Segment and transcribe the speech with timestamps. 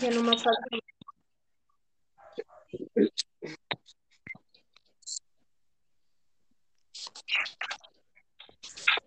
[0.00, 0.76] Ya no más falta.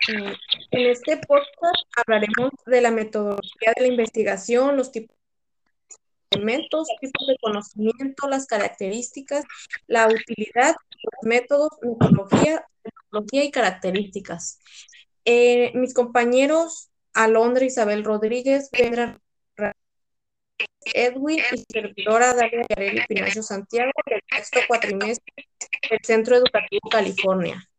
[0.07, 0.35] Eh,
[0.79, 5.13] En este podcast hablaremos de la metodología de la investigación, los tipos
[6.31, 9.43] de elementos, tipos de conocimiento, las características,
[9.87, 14.59] la utilidad, los métodos, metodología, metodología y características.
[15.25, 19.19] Eh, mis compañeros Alondra Isabel Rodríguez, Vendra
[20.93, 25.49] Edwin y servidora Dalia Yareli Pinacho Santiago del sexto cuatrimestre
[25.89, 27.69] del Centro Educativo California.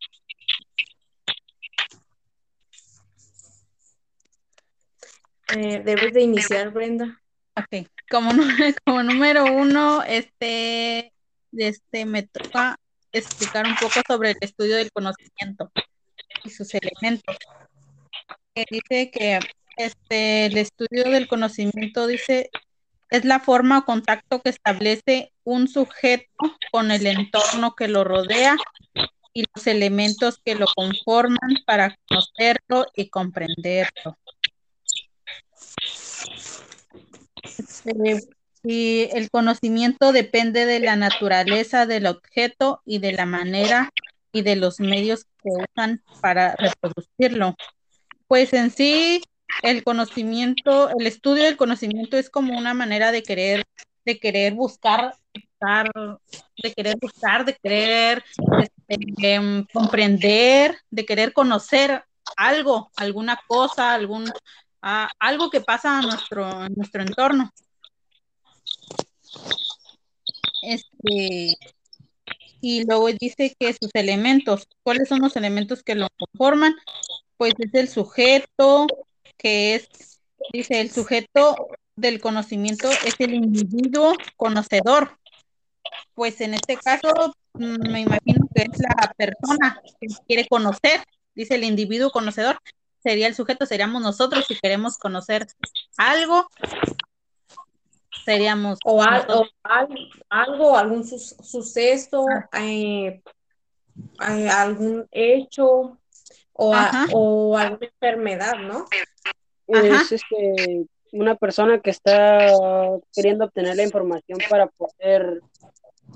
[5.57, 7.21] Eh, debes de iniciar, Brenda.
[7.57, 8.31] Ok, como,
[9.03, 11.13] número uno, este,
[11.53, 12.77] este me toca
[13.13, 15.71] explicar un poco sobre el estudio del conocimiento
[16.45, 17.37] y sus elementos.
[18.55, 19.41] Que dice que
[19.77, 22.51] este, el estudio del conocimiento dice
[23.11, 26.31] es la forma o contacto que establece un sujeto
[26.71, 28.57] con el entorno que lo rodea
[29.35, 34.17] y los elementos que lo conforman para conocerlo y comprenderlo.
[37.43, 38.29] Este,
[38.63, 43.91] y el conocimiento depende de la naturaleza del objeto y de la manera
[44.33, 47.57] y de los medios que usan para reproducirlo.
[48.29, 49.23] Pues en sí,
[49.63, 53.65] el conocimiento, el estudio del conocimiento es como una manera de querer,
[54.05, 55.15] de querer buscar,
[56.63, 58.25] de querer buscar, de querer
[58.63, 58.99] este,
[59.35, 62.05] em, comprender, de querer conocer
[62.37, 64.31] algo, alguna cosa, algún,
[64.83, 67.51] ah, algo que pasa a nuestro, nuestro entorno.
[70.63, 71.57] Este,
[72.61, 76.75] y luego dice que sus elementos, ¿cuáles son los elementos que lo conforman?
[77.37, 78.87] Pues es el sujeto,
[79.39, 79.89] que es,
[80.53, 85.19] dice, el sujeto del conocimiento es el individuo conocedor.
[86.15, 91.03] Pues en este caso, mm, me imagino que es la persona que quiere conocer,
[91.35, 92.59] dice el individuo conocedor,
[93.03, 95.47] sería el sujeto, seríamos nosotros si queremos conocer
[95.97, 96.47] algo,
[98.25, 99.41] seríamos O, al- nosotros.
[99.41, 103.23] o al- algo, algún sus- suceso, eh,
[104.29, 105.99] eh, algún hecho
[106.53, 108.87] o, a- o alguna enfermedad, ¿no?
[109.73, 110.03] Ajá.
[110.03, 112.49] Es este, una persona que está
[113.15, 115.43] queriendo obtener la información para poder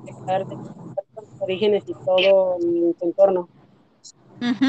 [0.04, 3.48] checar de- los orígenes y todo en su entorno.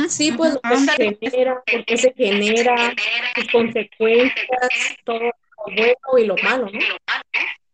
[0.10, 2.94] Sí, pues lo ujú, que se genera, por qué se genera,
[3.36, 4.70] sus consecuencias,
[5.04, 5.32] todo lo
[5.66, 6.80] bueno y lo malo, ¿no?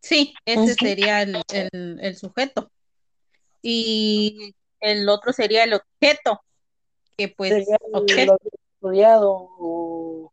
[0.02, 2.70] Sí, ese sería el, el- el sujeto.
[3.62, 6.42] Y el otro sería el objeto,
[7.18, 8.38] que pues Sería objeto.
[8.44, 10.32] lo estudiado o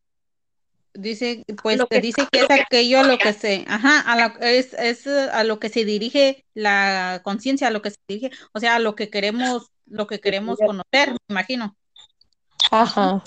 [0.95, 4.37] dice, pues Lo que- dice que es aquello a lo que se, ajá, a la-
[4.41, 8.59] es, es a lo que se dirige la conciencia, a lo que se dirige, o
[8.61, 10.69] sea, a lo que queremos, lo que queremos Estudiar.
[10.69, 11.77] conocer, me imagino.
[12.71, 13.23] Ajá.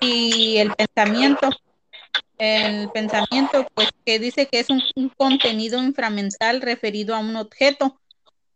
[0.00, 1.50] y el pensamiento.
[2.38, 8.00] El pensamiento, pues que dice que es un, un contenido inframental referido a un objeto.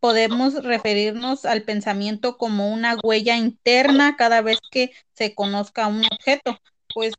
[0.00, 6.58] Podemos referirnos al pensamiento como una huella interna cada vez que se conozca un objeto.
[6.92, 7.14] Pues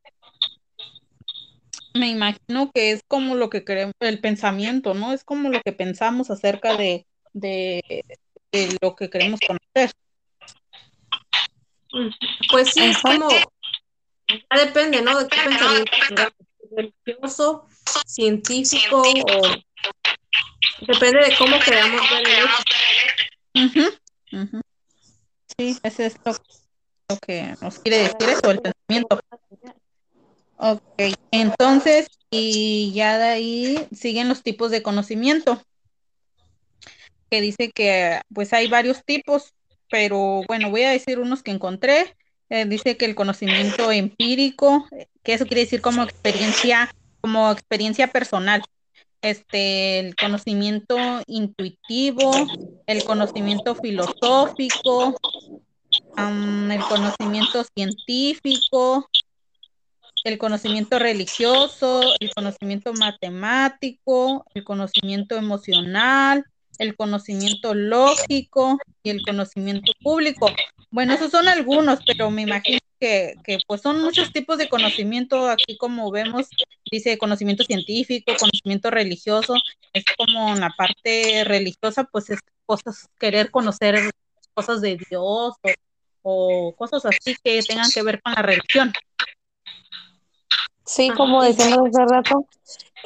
[1.98, 5.14] me imagino que es como lo que queremos, el pensamiento, ¿no?
[5.14, 8.04] Es como lo que pensamos acerca de, de,
[8.52, 9.92] de lo que queremos conocer.
[12.52, 15.18] Pues sí, es como, ya depende, ¿no?
[15.18, 15.92] De qué pensamiento
[16.76, 17.66] religioso,
[18.06, 19.42] científico o
[20.86, 22.28] depende de cómo queramos ver
[23.54, 23.82] el.
[25.58, 26.34] Sí, ese es lo,
[27.10, 29.20] lo que nos quiere decir eso, el pensamiento.
[30.58, 30.82] Ok,
[31.32, 35.62] entonces, y ya de ahí siguen los tipos de conocimiento,
[37.30, 39.54] que dice que pues hay varios tipos,
[39.90, 42.16] pero bueno, voy a decir unos que encontré.
[42.50, 44.88] Eh, dice que el conocimiento empírico,
[45.24, 48.64] que eso quiere decir como experiencia, como experiencia personal.
[49.22, 50.96] Este, el conocimiento
[51.26, 52.32] intuitivo,
[52.86, 55.18] el conocimiento filosófico,
[56.18, 59.10] el conocimiento científico,
[60.24, 66.46] el conocimiento religioso, el conocimiento matemático, el conocimiento emocional,
[66.78, 70.50] el conocimiento lógico y el conocimiento público.
[70.92, 75.50] Bueno, esos son algunos, pero me imagino que, que, pues son muchos tipos de conocimiento,
[75.50, 76.48] aquí como vemos,
[76.92, 79.56] dice conocimiento científico, conocimiento religioso,
[79.94, 84.12] es como en la parte religiosa, pues es cosas, querer conocer
[84.54, 85.70] cosas de Dios o,
[86.22, 88.92] o cosas así que tengan que ver con la religión.
[90.88, 92.48] Sí, como decíamos hace rato,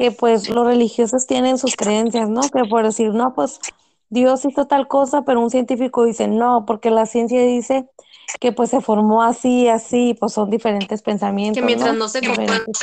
[0.02, 2.50] que pues los religiosos tienen sus creencias, ¿no?
[2.50, 3.60] Que por decir, no, pues
[4.10, 7.88] Dios hizo tal cosa, pero un científico dice, no, porque la ciencia dice
[8.40, 11.62] que pues se formó así, así, pues son diferentes pensamientos.
[11.62, 12.80] Que mientras no, no se Diferentes.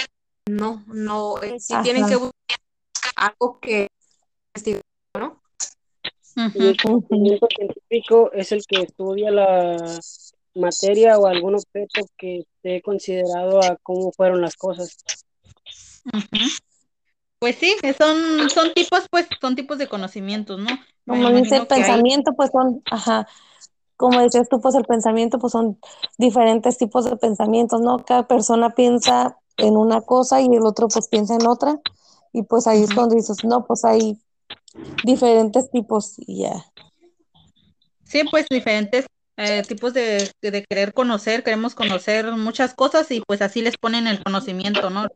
[0.48, 1.82] no, no, eh, Ajá.
[1.82, 2.58] tienen que buscar
[3.16, 3.88] algo que
[4.54, 4.82] investigar,
[5.18, 5.42] ¿no?
[6.54, 9.98] Y el conocimiento científico es el que estudia la
[10.54, 14.98] materia o algún objeto que esté considerado a cómo fueron las cosas.
[16.12, 16.67] Ujú.
[17.38, 20.70] Pues sí, son, son tipos, pues, son tipos de conocimientos, ¿no?
[21.06, 23.26] Me Como dice hay- pensamiento, pues son, ajá,
[23.96, 25.78] como decías tú, pues el pensamiento, pues son
[26.18, 27.98] diferentes tipos de pensamientos, ¿no?
[28.04, 31.78] Cada persona piensa en una cosa y el otro pues piensa en otra.
[32.32, 34.18] Y pues ahí es cuando dices, no, pues hay
[35.04, 36.64] diferentes tipos y ya.
[38.04, 39.06] Sí, pues diferentes
[39.36, 44.08] eh, tipos de- de querer conocer, queremos conocer muchas cosas y pues así les ponen
[44.08, 45.06] el conocimiento, ¿no?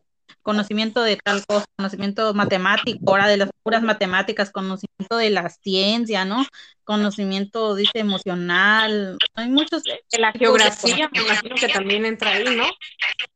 [0.43, 6.25] Conocimiento de tal cosa, conocimiento matemático, ahora de las puras matemáticas, conocimiento de la ciencia,
[6.25, 6.45] ¿no?
[6.85, 9.83] Conocimiento, dice, emocional, hay muchos.
[9.85, 12.65] De la geografía, me imagino que también entra ahí, ¿no?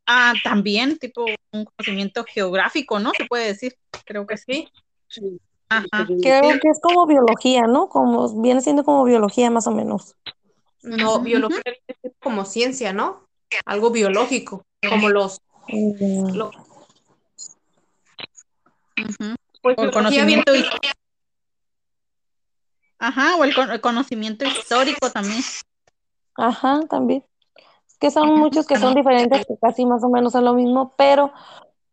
[0.07, 3.13] Ah, también, tipo un conocimiento geográfico, ¿no?
[3.17, 4.69] Se puede decir, creo que sí.
[5.09, 5.41] Sí.
[5.69, 6.07] Ajá.
[6.23, 7.89] Creo que es como biología, ¿no?
[7.89, 10.15] Como viene siendo como biología más o menos.
[10.83, 13.27] No, biología es como ciencia, ¿no?
[13.65, 16.39] Algo biológico, como los, Mm,
[19.63, 20.53] Pues O el conocimiento
[22.99, 25.43] Ajá, o el, con- el conocimiento histórico también.
[26.37, 27.25] Ajá, también.
[27.87, 30.95] Es que son muchos que son diferentes, que casi más o menos es lo mismo,
[30.97, 31.33] pero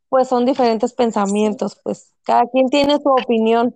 [0.10, 3.75] pues son diferentes pensamientos, pues cada quien tiene su opinión.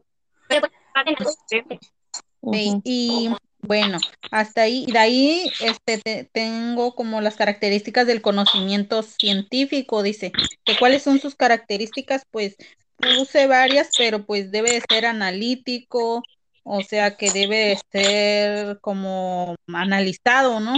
[1.49, 2.81] Sí, Ujú.
[2.85, 3.29] y
[3.59, 3.97] bueno,
[4.31, 10.31] hasta ahí, y de ahí este, te- tengo como las características del conocimiento científico, dice,
[10.63, 12.55] que cuáles son sus características, pues
[12.97, 16.23] puse varias, pero pues debe de ser analítico,
[16.63, 20.75] o sea que debe de ser como analizado, ¿no?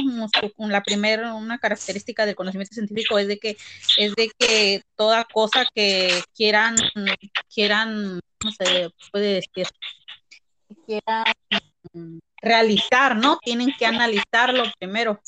[0.57, 3.57] La primera, una característica del conocimiento científico es de que,
[3.97, 6.75] es de que toda cosa que quieran,
[7.53, 9.67] quieran, no se puede decir,
[10.67, 11.25] que quieran
[12.41, 13.39] realizar, ¿no?
[13.43, 15.19] Tienen que analizarlo primero.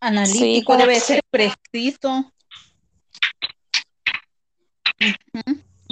[0.00, 2.32] Analítico, debe de ser preciso.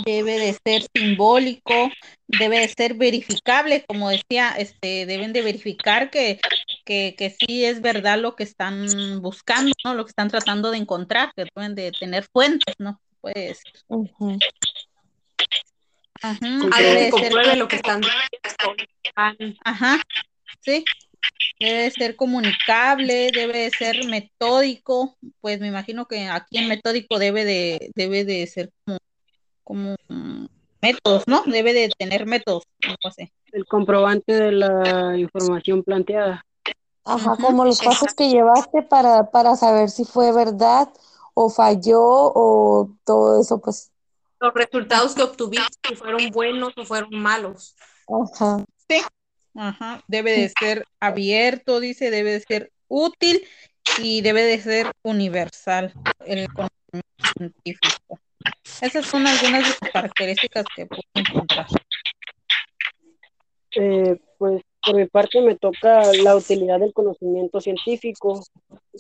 [0.05, 1.91] Debe de ser simbólico,
[2.29, 6.39] debe de ser verificable, como decía, este, deben de verificar que,
[6.85, 8.87] que, que sí es verdad lo que están
[9.21, 9.95] buscando, ¿no?
[9.95, 13.01] Lo que están tratando de encontrar, que deben de tener fuentes, ¿no?
[13.21, 13.61] Pues,
[16.23, 16.39] ajá,
[16.77, 19.59] que de ser compruebe lo que están diciendo.
[19.65, 20.01] Ajá,
[20.61, 20.85] sí.
[21.59, 27.19] Debe de ser comunicable, debe de ser metódico, pues me imagino que aquí en metódico
[27.19, 28.99] debe de, debe de ser como,
[29.65, 30.47] como mm,
[30.81, 31.43] métodos, ¿no?
[31.47, 33.33] Debe de tener métodos, no sé.
[33.53, 36.45] El comprobante de la información planteada.
[37.05, 40.89] Ajá, como los pasos que llevaste para, para saber si fue verdad
[41.35, 43.91] o falló o todo eso, pues,
[44.41, 47.75] Los resultados que obtuviste, si fueron buenos o fueron malos.
[48.07, 48.65] ajá.
[49.61, 53.45] Ajá, debe de ser abierto, dice, debe de ser útil
[54.01, 55.93] y debe de ser universal
[56.25, 58.21] el conocimiento científico.
[58.81, 61.67] Esas son algunas de sus características que puedo encontrar.
[63.75, 68.41] Eh, pues por mi parte me toca la utilidad del conocimiento científico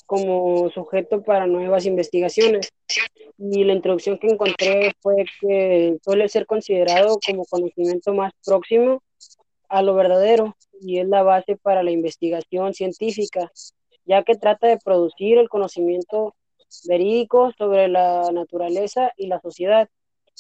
[0.06, 2.68] como sujeto para nuevas investigaciones.
[3.38, 9.00] Y la introducción que encontré fue que suele ser considerado como conocimiento más próximo
[9.68, 13.50] a lo verdadero y es la base para la investigación científica,
[14.04, 16.34] ya que trata de producir el conocimiento
[16.86, 19.88] verídico sobre la naturaleza y la sociedad.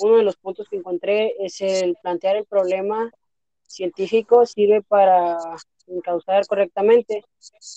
[0.00, 3.10] Uno de los puntos que encontré es el plantear el problema
[3.66, 5.38] científico sirve para
[5.86, 7.24] encauzar correctamente.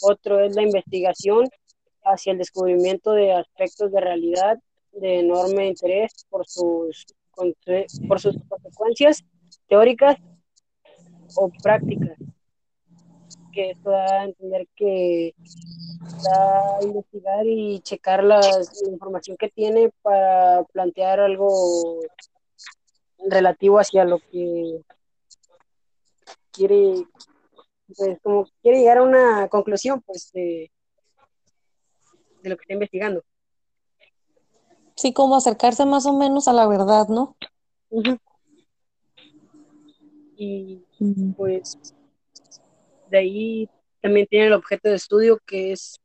[0.02, 1.50] Otro es la investigación
[2.04, 4.60] hacia el descubrimiento de aspectos de realidad
[4.92, 7.06] de enorme interés por sus,
[8.08, 9.24] por sus consecuencias
[9.68, 10.18] teóricas
[11.36, 12.18] o prácticas.
[13.54, 15.36] Que esto da a entender que
[16.24, 22.00] da a investigar y checar las, la información que tiene para plantear algo
[23.30, 24.82] relativo hacia lo que
[26.52, 27.06] quiere,
[27.96, 30.72] pues como quiere llegar a una conclusión, pues de,
[32.42, 33.24] de lo que está investigando.
[34.96, 37.36] Sí, como acercarse más o menos a la verdad, ¿no?
[40.44, 40.84] Y
[41.38, 41.78] pues
[43.12, 43.70] de ahí
[44.02, 46.02] también tiene el objeto de estudio que es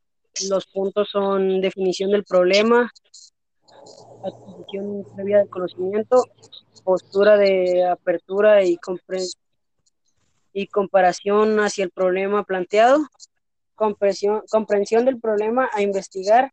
[0.47, 2.91] los puntos son definición del problema,
[4.23, 6.23] adquisición previa de conocimiento,
[6.83, 8.77] postura de apertura y,
[10.53, 13.07] y comparación hacia el problema planteado,
[13.75, 16.51] comprensión del problema a investigar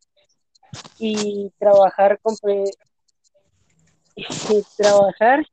[0.97, 2.19] y trabajar
[4.15, 5.45] y trabajar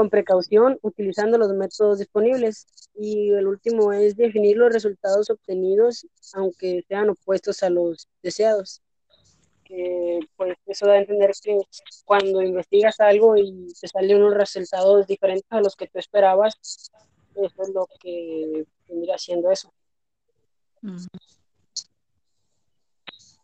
[0.00, 2.66] con precaución utilizando los métodos disponibles.
[2.94, 8.80] Y el último es definir los resultados obtenidos, aunque sean opuestos a los deseados.
[9.62, 11.58] Que, pues eso da a entender que
[12.06, 16.54] cuando investigas algo y te salen unos resultados diferentes a los que tú esperabas,
[17.34, 19.70] eso es lo que vendría siendo eso.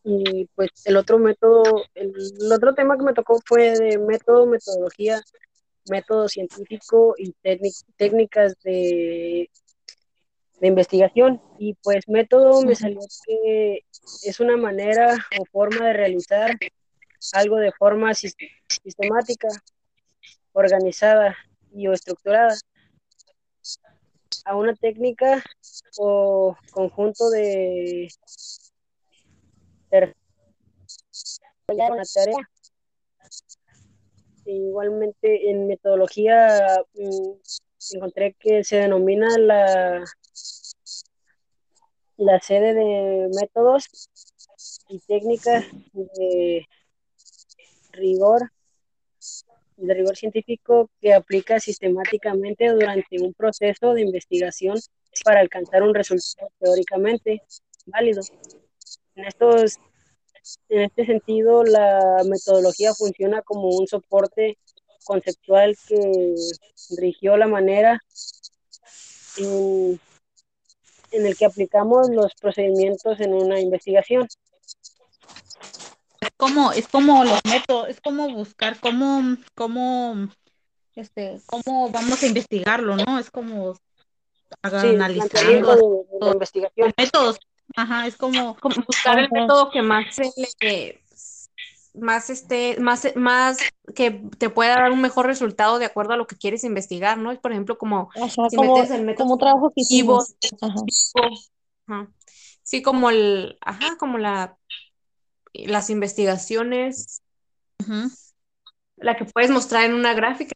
[0.05, 1.63] Y pues el otro método,
[1.95, 2.15] el,
[2.51, 5.21] otro tema que me tocó fue de método, metodología,
[5.89, 7.35] método científico y
[7.97, 9.51] técnicas de,
[10.61, 11.41] de investigación.
[11.59, 13.85] Y pues método me salió que
[14.23, 16.57] es una manera o forma de realizar
[17.33, 19.49] algo de forma sistemática,
[20.53, 21.37] organizada
[21.73, 22.57] y o estructurada
[24.45, 25.43] a una técnica
[25.99, 28.09] o conjunto de
[31.75, 32.49] una tarea.
[34.47, 40.05] Igualmente en metodología mm, encontré que se denomina la,
[42.17, 43.87] la sede de métodos
[44.89, 46.67] y técnicas de
[47.93, 48.51] rigor
[49.77, 54.79] de rigor científico que aplica sistemáticamente durante un proceso de investigación
[55.25, 57.43] para alcanzar un resultado teóricamente
[57.87, 58.23] válido.
[59.15, 59.79] En, estos,
[60.69, 64.59] en este sentido, la metodología funciona como un soporte
[65.05, 66.35] conceptual que
[66.99, 68.03] rigió la manera
[69.39, 70.01] en,
[71.13, 74.27] en el que aplicamos los procedimientos en una investigación.
[76.21, 80.29] Es como, es como los métodos, es como buscar cómo, cómo,
[80.95, 83.19] este, cómo vamos a investigarlo, ¿no?
[83.19, 83.77] Es como
[84.63, 86.93] analizar la investigación.
[86.97, 87.39] métodos
[87.75, 88.57] Ajá, es como,
[88.87, 90.19] buscar el método que más
[91.97, 93.59] más este, más, más
[93.95, 97.33] que te pueda dar un mejor resultado de acuerdo a lo que quieres investigar, ¿no?
[97.33, 98.11] Es por ejemplo como
[98.51, 99.83] si metes el método como trabajo que
[102.63, 104.59] Sí, como el, ajá, como la
[105.55, 107.23] las investigaciones,
[108.97, 110.53] la que puedes mostrar en una gráfica.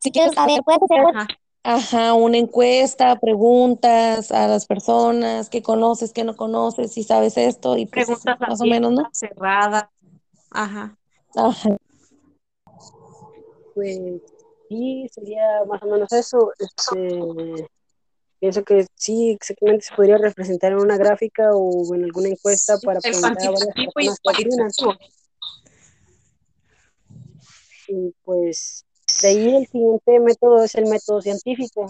[0.00, 6.22] Si quieres saber, puedes hacer Ajá, una encuesta, preguntas a las personas que conoces, que
[6.22, 9.08] no conoces, si sabes esto y pues, preguntas más o menos, ¿no?
[9.14, 9.86] Cerradas.
[10.50, 10.94] Ajá.
[11.34, 11.76] Ajá.
[13.74, 13.98] Pues
[14.68, 16.52] sí, sería más o menos eso.
[16.58, 17.66] Este,
[18.40, 23.00] pienso que sí, exactamente se podría representar en una gráfica o en alguna encuesta para
[23.00, 23.50] preguntar a
[23.94, 24.76] varias personas
[27.88, 28.84] Y pues
[29.22, 31.86] de ahí el siguiente método es el método científico.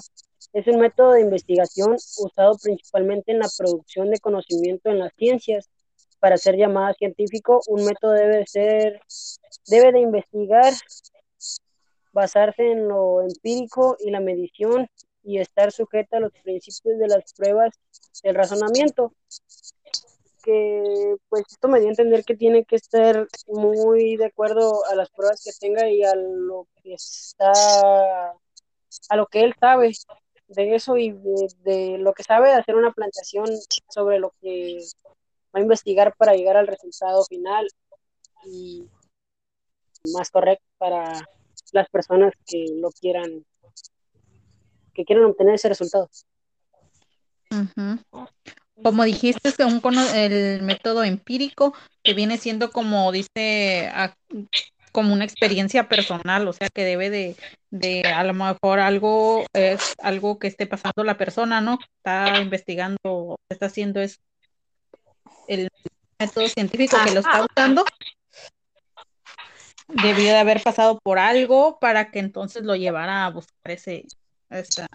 [0.52, 5.68] Es un método de investigación usado principalmente en la producción de conocimiento en las ciencias.
[6.20, 9.00] Para ser llamada científico, un método debe ser,
[9.66, 10.72] debe de investigar,
[12.12, 14.88] basarse en lo empírico y la medición
[15.22, 17.74] y estar sujeta a los principios de las pruebas
[18.22, 19.12] del razonamiento
[20.44, 24.94] que pues esto me dio a entender que tiene que estar muy de acuerdo a
[24.94, 27.50] las pruebas que tenga y a lo que está,
[29.08, 29.92] a lo que él sabe
[30.48, 31.12] de eso y
[31.64, 33.46] de, lo que sabe hacer una planteación
[33.88, 34.78] sobre lo que
[35.54, 37.66] va a investigar para llegar al resultado final
[38.44, 38.86] y
[40.12, 41.26] más correcto para
[41.72, 43.44] las personas que lo quieran,
[44.92, 46.10] que quieran obtener ese resultado
[48.82, 49.80] como dijiste, es un
[50.14, 53.90] el método empírico que viene siendo como dice
[54.92, 57.36] como una experiencia personal, o sea que debe de,
[57.70, 61.78] de a lo mejor algo es algo que esté pasando la persona, ¿no?
[61.96, 64.20] Está investigando, está haciendo es
[65.48, 65.68] el
[66.18, 67.84] método científico que lo está usando.
[69.88, 74.06] Debió de haber pasado por algo para que entonces lo llevara a buscar ese,
[74.48, 74.86] esa,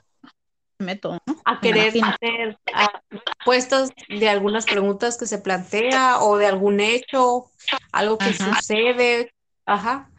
[0.79, 2.57] método, A querer hacer
[3.09, 7.45] respuestas de algunas preguntas que se plantea o de algún hecho,
[7.91, 9.33] algo que sucede.
[9.65, 10.09] Ajá.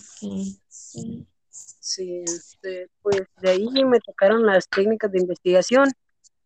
[0.00, 1.26] sí.
[1.86, 5.88] Sí, este, pues de ahí me tocaron las técnicas de investigación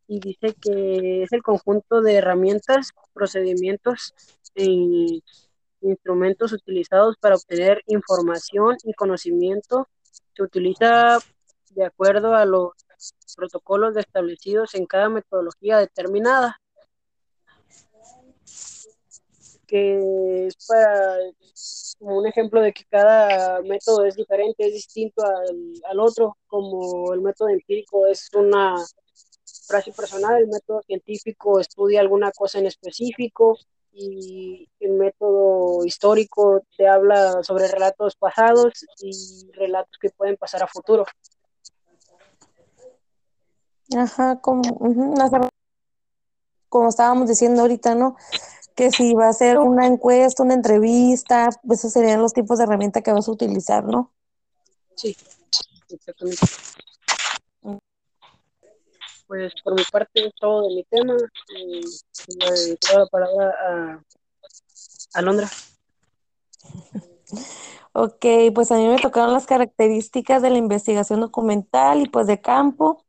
[0.07, 4.13] y dice que es el conjunto de herramientas, procedimientos
[4.55, 5.23] e
[5.81, 9.89] instrumentos utilizados para obtener información y conocimiento.
[10.37, 11.19] Se utiliza
[11.71, 12.73] de acuerdo a los
[13.37, 16.61] protocolos establecidos en cada metodología determinada,
[19.67, 21.19] que es para
[22.01, 27.21] un ejemplo de que cada método es diferente, es distinto al, al otro, como el
[27.21, 28.75] método empírico es una
[29.67, 33.57] frase personal, el método científico estudia alguna cosa en específico
[33.93, 40.67] y el método histórico te habla sobre relatos pasados y relatos que pueden pasar a
[40.67, 41.05] futuro.
[43.97, 44.63] Ajá, como,
[46.69, 48.17] como estábamos diciendo ahorita, ¿no?
[48.75, 52.65] Que si va a ser una encuesta, una entrevista, pues esos serían los tipos de
[52.65, 54.13] herramienta que vas a utilizar, ¿no?
[54.95, 55.17] Sí,
[55.89, 56.47] exactamente.
[59.27, 61.17] Pues por mi parte es todo de mi tema.
[61.57, 61.81] Y
[62.39, 64.03] le doy la palabra a,
[65.15, 65.49] a Londra.
[67.93, 72.41] Ok, pues a mí me tocaron las características de la investigación documental y pues de
[72.41, 73.05] campo.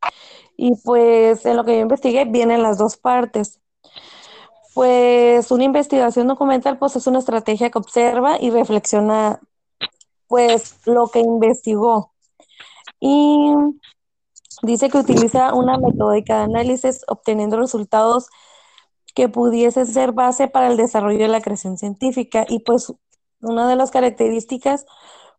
[0.64, 3.60] Y pues en lo que yo investigué vienen las dos partes.
[4.76, 9.40] Pues una investigación documental pues es una estrategia que observa y reflexiona
[10.28, 12.14] pues lo que investigó.
[13.00, 13.56] Y
[14.62, 18.28] dice que utiliza una metódica de análisis obteniendo resultados
[19.16, 22.46] que pudiesen ser base para el desarrollo de la creación científica.
[22.48, 22.94] Y pues
[23.42, 24.86] una de las características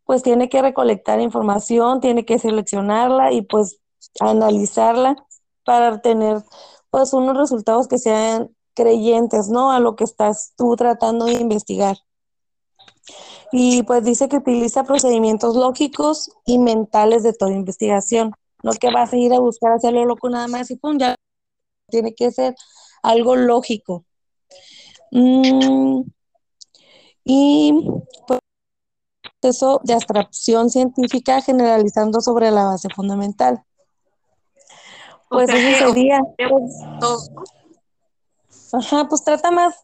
[0.04, 3.81] pues tiene que recolectar información, tiene que seleccionarla y pues
[4.20, 5.16] analizarla
[5.64, 6.42] para tener
[6.90, 9.72] pues unos resultados que sean creyentes, ¿no?
[9.72, 11.96] A lo que estás tú tratando de investigar.
[13.52, 18.32] Y pues dice que utiliza procedimientos lógicos y mentales de toda investigación.
[18.62, 21.16] No que vas a ir a buscar hacerlo loco nada más y pum, ya
[21.88, 22.54] tiene que ser
[23.02, 24.04] algo lógico.
[25.10, 26.02] Mm,
[27.24, 27.72] y
[28.26, 28.40] pues
[29.40, 33.64] proceso de abstracción científica generalizando sobre la base fundamental.
[35.32, 36.20] Pues O sea eso que sería.
[36.48, 37.18] pues, todo.
[38.72, 39.74] Ajá, pues trata más,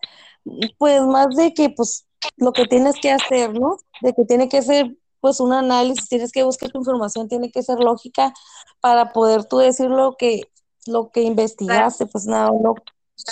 [0.79, 2.07] pues más de que pues
[2.37, 3.79] lo que tienes que hacer, ¿no?
[4.01, 7.63] De que tiene que ser pues un análisis, tienes que buscar tu información, tiene que
[7.63, 8.33] ser lógica
[8.81, 10.43] para poder tú decir lo que,
[10.87, 12.75] lo que investigaste, pues nada, no.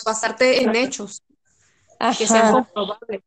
[0.04, 1.22] basarte en hechos
[2.18, 3.22] que sean Ajá, comprobables.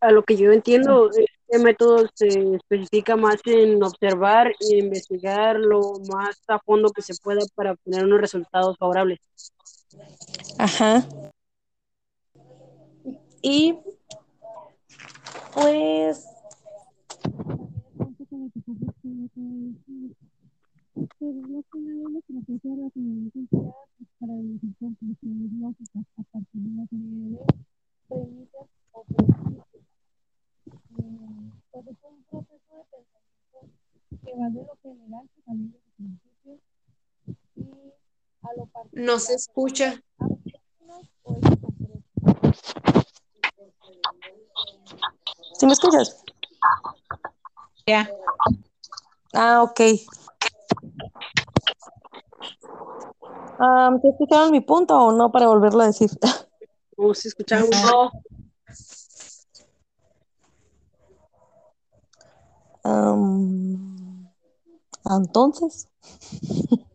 [0.00, 1.10] A lo que yo entiendo,
[1.48, 7.14] este método se especifica más en observar e investigar lo más a fondo que se
[7.22, 9.18] pueda para obtener unos resultados favorables.
[10.58, 11.06] ajá.
[13.42, 13.78] Y
[15.54, 16.26] pues
[38.92, 40.00] No se escucha.
[45.58, 46.22] ¿Sí me escuchas?
[47.86, 48.10] Ya.
[49.32, 49.80] Ah, ok.
[53.58, 56.10] Ah, ¿Te escucharon mi punto o no para volverlo a decir?
[56.98, 57.14] No,
[65.08, 65.88] Entonces,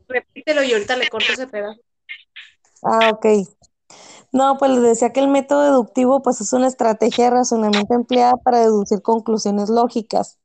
[0.07, 1.79] repítelo y ahorita le corto ese pedazo.
[2.83, 3.25] ah, ok.
[4.33, 8.33] No, pues les decía que el método deductivo pues es una estrategia de razonamiento empleada
[8.37, 10.37] para deducir conclusiones lógicas.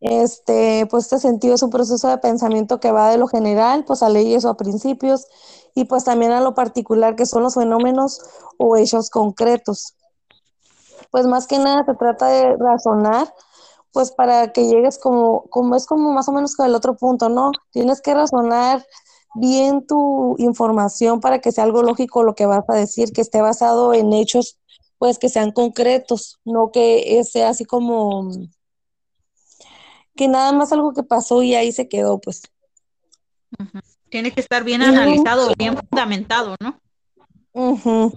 [0.00, 4.02] Este, pues este sentido es un proceso de pensamiento que va de lo general, pues
[4.02, 5.26] a leyes o a principios,
[5.74, 8.20] y pues también a lo particular, que son los fenómenos
[8.58, 9.94] o hechos concretos.
[11.10, 13.32] Pues más que nada se trata de razonar,
[13.94, 17.28] pues para que llegues como, como es como más o menos con el otro punto,
[17.28, 17.52] ¿no?
[17.70, 18.84] Tienes que razonar
[19.36, 23.40] bien tu información para que sea algo lógico lo que vas a decir, que esté
[23.40, 24.58] basado en hechos,
[24.98, 28.30] pues que sean concretos, no que sea así como
[30.16, 32.42] que nada más algo que pasó y ahí se quedó, pues.
[34.08, 36.80] Tiene que estar bien analizado, bien fundamentado, ¿no?
[37.52, 38.12] Ujú.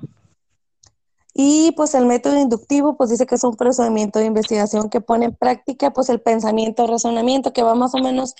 [1.39, 5.26] Y pues el método inductivo, pues dice que es un procedimiento de investigación que pone
[5.26, 8.34] en práctica pues el pensamiento, razonamiento, que va más o menos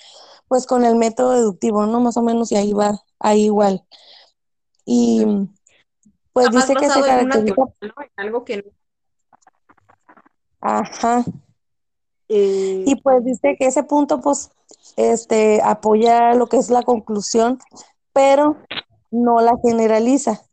[0.48, 2.00] pues con el método deductivo, ¿no?
[2.00, 3.84] Más o menos y ahí va, ahí igual.
[4.84, 5.24] Y
[6.32, 8.02] pues dice que se caracteriza, teoría, ¿no?
[8.02, 8.70] En algo que no.
[10.60, 11.24] ajá,
[12.28, 14.50] Eh, y pues dice que ese punto pues
[14.96, 17.60] este apoya lo que es la conclusión,
[18.12, 18.56] pero
[19.12, 20.47] no la generaliza.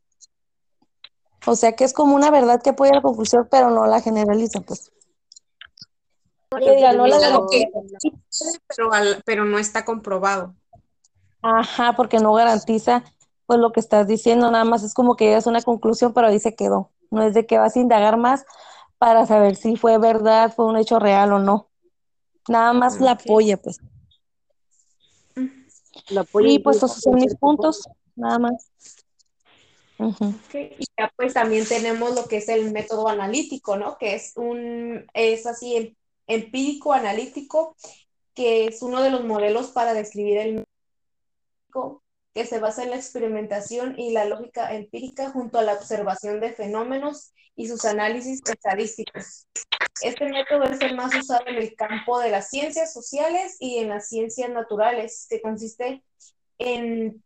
[1.45, 4.61] O sea que es como una verdad que apoya la conclusión, pero no la generaliza,
[4.61, 4.91] pues.
[6.51, 6.59] No
[7.07, 7.69] la puede,
[8.67, 10.55] pero, al- pero no está comprobado.
[11.41, 13.03] Ajá, porque no garantiza
[13.45, 16.27] pues lo que estás diciendo, nada más es como que llegas a una conclusión, pero
[16.27, 16.89] ahí se quedó.
[17.11, 18.43] No es de que vas a indagar más
[18.97, 21.69] para saber si fue verdad, fue un hecho real o no.
[22.47, 23.79] Nada más la apoya, pues.
[26.09, 28.71] la apoya Y pues esos son en mis puntos, nada más.
[29.99, 30.25] Ujú.
[30.25, 33.97] Ok, Y ya pues también tenemos lo que es el método analítico, ¿no?
[33.97, 35.95] Que es un, es así em-
[36.27, 37.75] empírico analítico,
[38.33, 40.65] que es uno de los modelos para describir el
[42.33, 46.53] que se basa en la experimentación y la lógica empírica junto a la observación de
[46.53, 49.47] fenómenos y sus análisis estadísticos.
[50.01, 53.89] Este método es el más usado en el campo de las ciencias sociales y en
[53.89, 56.03] las ciencias naturales, que consiste
[56.57, 57.23] en,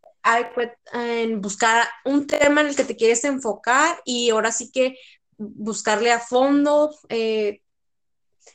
[0.93, 4.97] en buscar un tema en el que te quieres enfocar y ahora sí que
[5.37, 7.61] buscarle a fondo eh,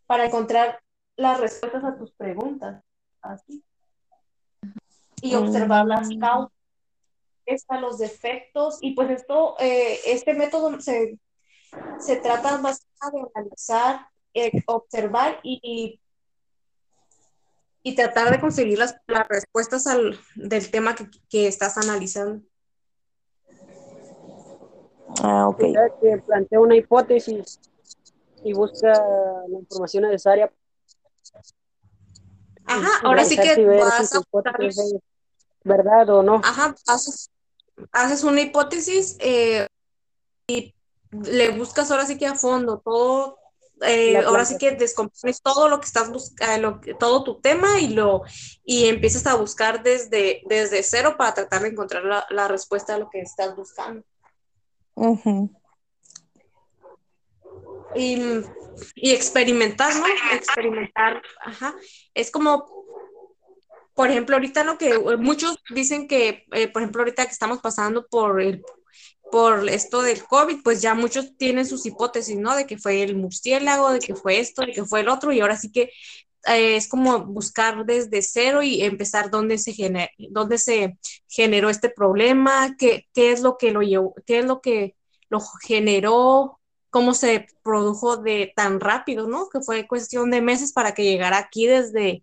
[0.06, 0.80] para encontrar
[1.16, 2.82] las respuestas a tus preguntas.
[3.22, 3.64] Así.
[5.22, 6.18] Y observar las Mm.
[6.20, 6.52] causas,
[7.46, 11.18] están los defectos, y pues esto, eh, este método se,
[11.98, 12.80] se trata más
[13.12, 16.00] de analizar, eh, observar y, y
[17.92, 22.42] tratar de conseguir las, las respuestas al, del tema que, que estás analizando.
[25.22, 25.60] Ah, ok.
[26.00, 27.60] Que plantea una hipótesis
[28.42, 28.92] y busca
[29.48, 30.50] la información necesaria
[32.66, 34.96] Ajá, y ahora sí que vas a hipótesis
[35.64, 36.40] verdad o no.
[36.44, 37.30] Ajá, haces,
[37.92, 39.66] haces una hipótesis eh,
[40.46, 40.74] y
[41.10, 43.38] le buscas ahora sí que a fondo todo,
[43.82, 48.22] eh, ahora sí que descompones todo lo que estás buscando, todo tu tema y lo
[48.64, 52.98] y empiezas a buscar desde, desde cero para tratar de encontrar la, la respuesta a
[52.98, 54.04] lo que estás buscando.
[54.94, 55.50] Ujú.
[57.96, 58.16] Y,
[58.94, 60.06] y experimentar, ¿no?
[60.32, 61.74] Experimentar, ajá.
[62.12, 62.66] Es como,
[63.94, 67.60] por ejemplo, ahorita lo que eh, muchos dicen que, eh, por ejemplo, ahorita que estamos
[67.60, 68.64] pasando por el
[69.30, 72.54] por esto del COVID, pues ya muchos tienen sus hipótesis, ¿no?
[72.56, 75.40] De que fue el murciélago, de que fue esto, de que fue el otro, y
[75.40, 75.90] ahora sí que
[76.46, 81.88] eh, es como buscar desde cero y empezar dónde se, gener dónde se generó este
[81.88, 83.80] problema, qué, qué es lo que lo
[84.26, 84.94] qué es lo que
[85.30, 86.60] lo generó,
[86.90, 89.48] cómo se produjo de tan rápido, ¿no?
[89.48, 92.22] Que fue cuestión de meses para que llegara aquí desde,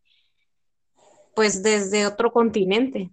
[1.36, 3.12] pues desde otro continente.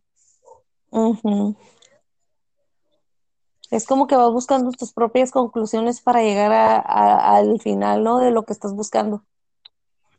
[3.71, 8.19] Es como que vas buscando tus propias conclusiones para llegar a- a- al final, ¿no?
[8.19, 9.25] De lo que estás buscando.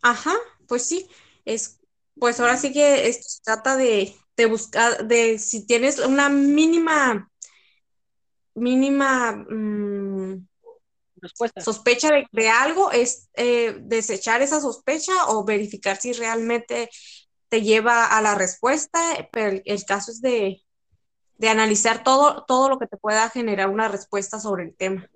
[0.02, 0.34] Ajá,
[0.68, 1.10] pues sí,
[1.46, 1.80] es,
[2.18, 7.30] pues ahora sí que esto se trata de, de buscar, de si tienes una mínima,
[8.56, 10.46] mínima mm,
[11.22, 11.62] Respuesta.
[11.62, 16.90] sospecha de, de algo, es eh, desechar esa sospecha o verificar si realmente
[17.50, 19.00] te lleva a la respuesta,
[19.32, 20.62] pero el, el caso es de,
[21.40, 25.10] de analizar todo, todo lo que te pueda generar una respuesta sobre el tema.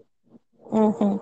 [0.57, 1.21] Ujú.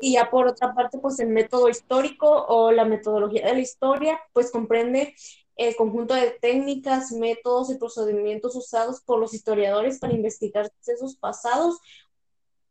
[0.00, 4.20] Y ya por otra parte, pues el método histórico o la metodología de la historia,
[4.32, 5.14] pues comprende
[5.56, 11.78] el conjunto de técnicas, métodos y procedimientos usados por los historiadores para investigar sucesos pasados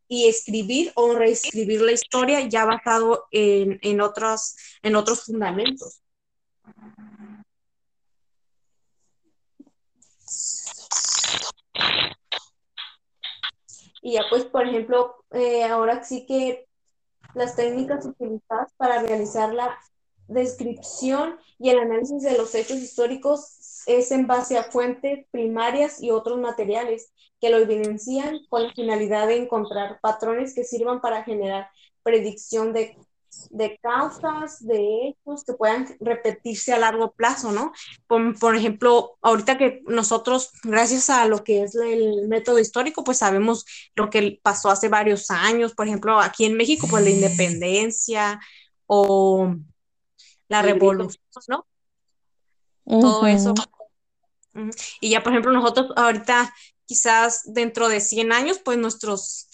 [0.08, 6.02] y escribir o reescribir la historia ya basado en, en, otros, en otros fundamentos.
[14.02, 16.68] Y ya pues, por ejemplo, eh, ahora sí que
[17.36, 19.78] las técnicas utilizadas para realizar la
[20.28, 26.12] descripción y el análisis de los hechos históricos es en base a fuentes primarias y
[26.12, 31.70] otros materiales que lo evidencian con la finalidad de encontrar patrones que sirvan para generar
[32.04, 32.98] predicción de,
[33.50, 37.72] de causas, de hechos que puedan repetirse a largo plazo, ¿no?
[38.08, 43.20] Por, por, ejemplo, ahorita que nosotros, gracias a lo que es el método histórico, pues
[43.20, 43.66] sabemos
[43.96, 48.40] lo que pasó hace varios años, por ejemplo, aquí en México, pues la independencia
[48.86, 49.56] o
[50.48, 51.66] la revolución, ¿no?
[52.86, 53.54] Todo eso.
[55.00, 56.54] Y ya, por ejemplo, nosotros ahorita,
[56.86, 59.48] quizás dentro de 100 años, pues nuestros,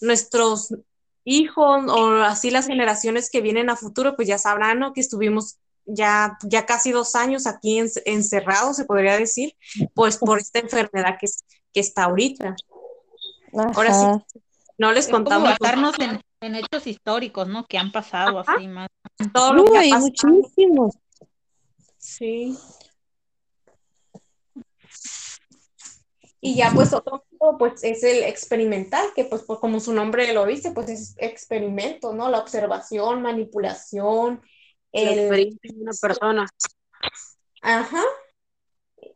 [0.00, 0.74] nuestros
[1.24, 4.92] hijos o así las generaciones que vienen a futuro, pues ya sabrán ¿no?
[4.92, 9.54] que estuvimos ya, ya casi dos años aquí en, encerrados, se podría decir,
[9.94, 11.26] pues por esta enfermedad que,
[11.72, 12.54] que está ahorita.
[13.54, 13.70] Ajá.
[13.74, 14.40] Ahora sí,
[14.78, 15.50] no les Es como contamos.
[15.60, 17.66] basarnos en, en hechos históricos, ¿no?
[17.66, 18.54] Que han pasado Ajá.
[18.56, 18.88] así más.
[19.34, 20.10] todo lo que Uy, ha hay pasado.
[20.32, 20.94] muchísimos.
[21.98, 22.56] Sí.
[26.40, 27.24] Y ya pues otro
[27.58, 32.28] pues es el experimental, que pues, como su nombre lo dice, pues es experimento, ¿no?
[32.30, 34.42] La observación, manipulación.
[34.92, 36.46] El, el de una persona.
[37.62, 38.02] Ajá.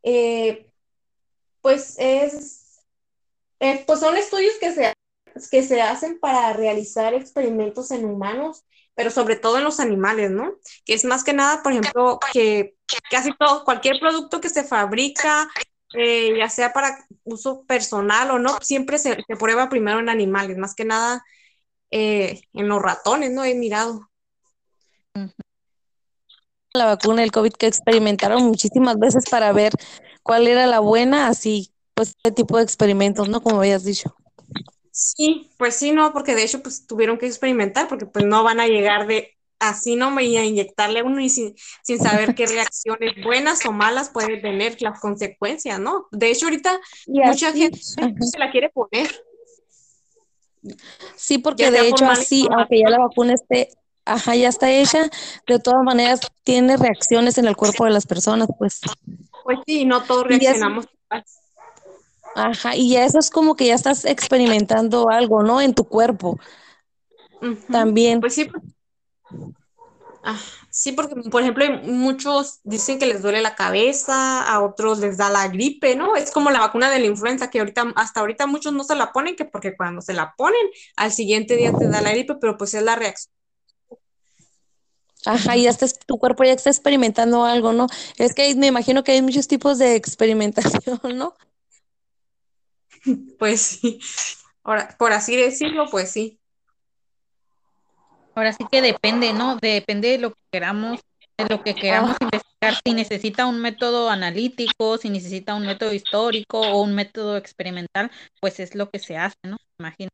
[0.03, 0.71] Eh,
[1.61, 2.81] pues es,
[3.61, 4.95] eh, pues son estudios que se,
[5.51, 10.55] que se hacen para realizar experimentos en humanos, pero sobre todo en los animales, ¿no?
[10.85, 12.77] Que es más que nada, por ejemplo, que
[13.11, 15.49] casi todo, cualquier producto que se fabrica,
[15.97, 20.75] eh, ya sea para uso personal o no, siempre se, prueba primero en animales, más
[20.75, 21.25] que nada
[21.91, 23.45] en los ratones, ¿no?
[23.45, 24.11] He mirado
[26.77, 29.73] la vacuna del COVID que experimentaron muchísimas veces para ver
[30.23, 33.43] cuál era la buena, así, pues, este tipo de experimentos, ¿no?
[33.43, 34.15] Como habías dicho.
[34.93, 38.61] Sí, pues sí, no, porque de hecho, pues tuvieron que experimentar, porque pues no van
[38.61, 42.47] a llegar de así no me a inyectarle a uno y sin, sin saber qué
[42.47, 46.09] reacciones buenas o malas puede tener las consecuencias, ¿no?
[46.13, 49.11] De hecho, ahorita mucha gente se la quiere poner.
[51.15, 53.71] Sí, porque de hecho así, aunque ya la vacuna esté
[54.05, 55.11] ajá, ya está hecha,
[55.47, 58.81] de todas maneras tiene reacciones en el cuerpo de las personas, pues.
[59.45, 60.87] Pues sí, no todos reaccionamos
[62.35, 65.63] Ajá, y ya eso es como que ya estás experimentando algo, ¿no?
[65.63, 66.39] En tu cuerpo.
[67.71, 68.21] También.
[68.21, 68.47] Pues sí.
[70.29, 75.17] Ah, sí, porque por ejemplo muchos dicen que les duele la cabeza, a otros les
[75.17, 76.17] da la gripe, ¿no?
[76.17, 79.13] Es como la vacuna de la influenza que ahorita hasta ahorita muchos no se la
[79.13, 82.57] ponen que porque cuando se la ponen al siguiente día te da la gripe, pero
[82.59, 83.33] pues es la reacción
[85.27, 87.87] Ajá, y ya tu cuerpo ya está experimentando algo, ¿no?
[88.17, 91.35] Es que me imagino que hay muchos tipos de experimentación, ¿no?
[93.39, 94.01] Pues sí.
[94.65, 96.41] Ahora, por así decirlo, pues sí.
[98.37, 99.57] Ahora sí que depende, ¿no?
[99.57, 101.01] Depende de lo que queramos,
[101.39, 102.79] de lo que queramos investigar.
[102.85, 108.61] Si necesita un método analítico, si necesita un método histórico o un método experimental, pues
[108.61, 109.57] es lo que se hace, ¿no?
[109.79, 110.11] Imagino.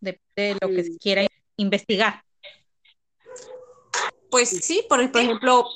[0.00, 2.22] Depende de lo que se quiera investigar.
[4.30, 5.66] Pues sí, por, ejemplo,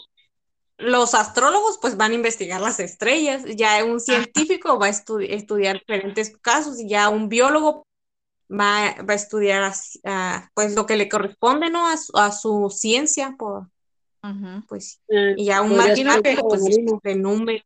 [0.78, 6.36] los astrólogos pues van a investigar las estrellas, ya un científico va a estudiar diferentes
[6.38, 7.82] casos y ya un biólogo
[8.52, 9.72] va, a estudiar
[10.54, 11.86] pues lo que le corresponde, ¿no?
[11.86, 13.68] A, su ciencia, por,
[14.68, 16.62] pues, eh, y ya un matemático pues
[17.02, 17.64] de números.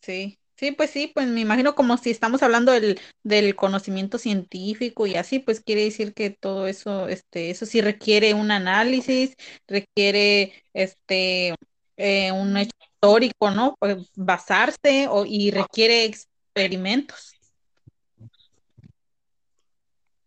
[0.00, 0.38] Sí.
[0.54, 5.16] Sí, pues sí, pues me imagino como si estamos hablando del, del conocimiento científico y
[5.16, 9.34] así, pues quiere decir que todo eso, este, eso sí requiere un análisis,
[9.66, 11.56] requiere este
[11.96, 13.74] eh, un hecho histórico, ¿no?
[13.80, 17.31] Pues basarse o, y requiere experimentos.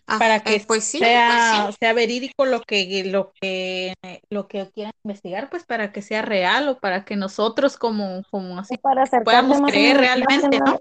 [0.08, 3.96] Ah, para que eh, pues sea, pues sea verídico lo que, lo que,
[4.30, 8.60] lo que quieran investigar, pues para que sea real o para que nosotros como, como
[8.60, 10.80] así para podamos creer realmente, ¿no?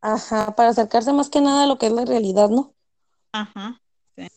[0.00, 2.74] Ajá, para acercarse más que nada a lo que es la realidad, ¿no?
[3.32, 3.78] Ajá,
[4.16, 4.28] sí.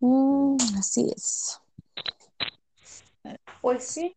[0.00, 1.60] Mm, así es.
[3.60, 4.16] Pues sí,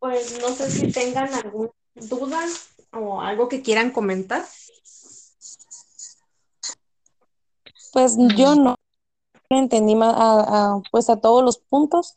[0.00, 2.44] pues no sé si tengan alguna duda
[2.92, 4.44] o algo que quieran comentar.
[7.92, 8.76] Pues yo no
[9.48, 12.16] entendí más a, pues a todos los puntos.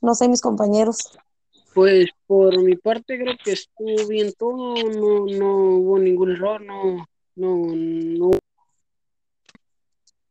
[0.00, 0.98] No sé, mis compañeros.
[1.74, 7.06] Pues por mi parte creo que estuvo bien todo, no, no hubo ningún error, no,
[7.36, 8.30] no, no.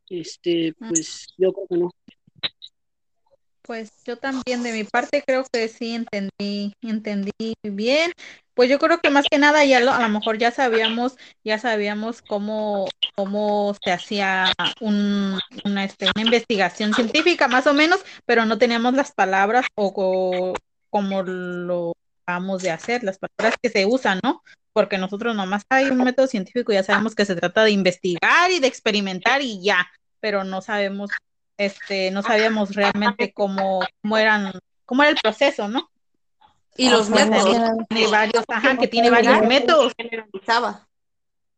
[0.07, 0.89] Este, mm.
[0.89, 1.91] pues yo creo que no.
[3.63, 8.11] Pues yo también de mi parte creo que sí entendí, entendí bien.
[8.53, 12.21] Pues yo creo que más que nada ya a lo mejor ya sabíamos, ya sabíamos
[12.21, 18.57] cómo, cómo se hacía un, una, este, una investigación científica más o menos, pero no
[18.57, 20.53] teníamos las palabras o,
[20.89, 21.93] como lo
[22.27, 24.43] vamos de hacer, las palabras que se usan, ¿no?
[24.73, 28.59] Porque nosotros nomás hay un método científico, ya sabemos que se trata de investigar y
[28.59, 29.87] de experimentar y ya,
[30.19, 31.09] pero no sabemos
[31.61, 34.51] este, no sabíamos realmente cómo, cómo eran,
[34.83, 35.91] cómo era el proceso, ¿no?
[36.75, 37.55] Y los métodos.
[37.87, 39.93] Tiene varios, ajá, que tiene varios métodos.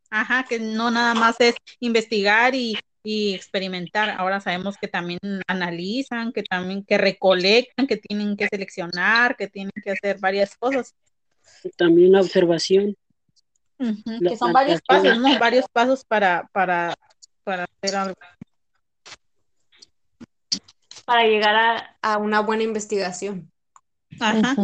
[0.09, 4.09] Ajá, que no nada más es investigar y, y experimentar.
[4.09, 9.71] Ahora sabemos que también analizan, que también que recolectan, que tienen que seleccionar, que tienen
[9.81, 10.93] que hacer varias cosas.
[11.77, 12.97] También la observación.
[13.77, 15.39] que son varios pasos, ¿no?
[15.39, 16.93] Varios pasos para, para,
[17.45, 18.15] para hacer algo
[21.05, 23.51] para llegar a, una buena investigación.
[24.19, 24.55] Ajá,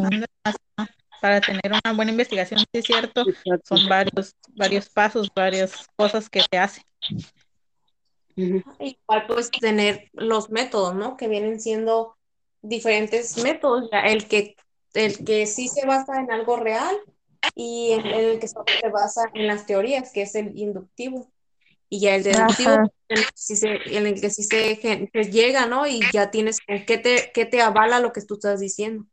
[1.22, 3.26] para tener una buena investigación, sí es cierto,
[3.64, 6.84] son varios, varios pasos, varias cosas que se hacen.
[8.36, 11.18] Igual pues tener los métodos, ¿no?
[11.18, 12.16] Que vienen siendo
[12.62, 13.90] diferentes métodos.
[13.92, 14.56] El que
[14.94, 16.96] el que sí se basa en algo real
[17.54, 21.30] y el, el que solo se basa en las teorías, que es el inductivo.
[21.90, 22.72] Y ya el deductivo,
[23.10, 24.76] en el, que sí se, en el que sí se,
[25.32, 25.88] llega, ¿no?
[25.88, 29.06] Y ya tienes con qué te, qué te avala lo que tú estás diciendo.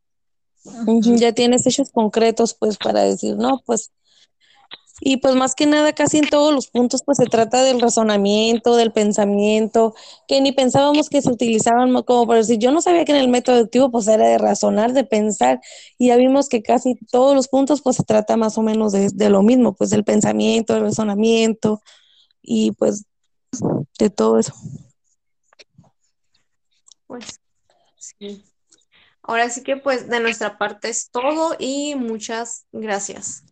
[1.17, 3.93] Ya tienes hechos concretos, pues, para decir, no, pues,
[5.01, 8.77] y pues más que nada, casi en todos los puntos, pues se trata del razonamiento,
[8.77, 9.95] del pensamiento,
[10.27, 13.19] que ni pensábamos que se utilizaban mo- como por decir, yo no sabía que en
[13.19, 15.61] el método deductivo, pues era de razonar, de pensar,
[15.99, 19.11] y ya vimos que casi todos los puntos, pues se trata más o menos de,
[19.11, 21.83] de lo mismo, pues del pensamiento, del razonamiento,
[22.47, 23.05] y pues
[23.99, 24.55] de todo eso.
[27.07, 27.41] Pues
[27.99, 28.45] sí.
[29.23, 33.45] Ahora sí que pues de nuestra parte es todo y muchas gracias.